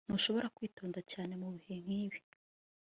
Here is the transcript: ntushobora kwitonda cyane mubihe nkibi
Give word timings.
ntushobora 0.07 0.51
kwitonda 0.55 0.99
cyane 1.11 1.33
mubihe 1.41 1.75
nkibi 1.85 2.19